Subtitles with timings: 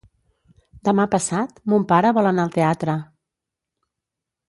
[0.89, 2.97] Demà passat mon pare vol anar al teatre.